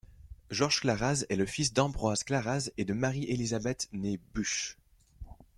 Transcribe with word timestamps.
Georges 0.49 0.79
Claraz 0.79 1.25
est 1.29 1.35
le 1.35 1.45
fils 1.45 1.73
d'Ambroise 1.75 2.23
Claraz 2.23 2.71
et 2.75 2.85
de 2.85 2.93
Marie 2.95 3.25
Elisabeth 3.25 3.87
née 3.93 4.19
Buchs. 4.33 4.79